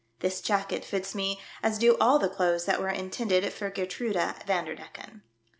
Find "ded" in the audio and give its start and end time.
3.29-3.53